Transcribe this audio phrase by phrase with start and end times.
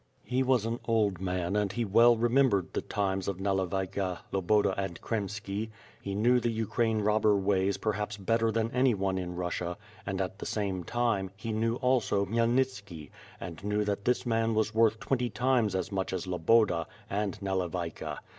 [0.23, 4.99] He was an old man and he well remembered the times of Nalevayka, Loboda, and
[4.99, 5.69] Kremski;
[6.01, 10.19] he knew the Ukraine rob ber ways perhaps better than any one in Russia, and
[10.19, 14.99] at the same time, he knew also Khmyelnitski, and knew that this man was worth
[14.99, 18.17] twenty times as much as Loboda, and Nale vayka.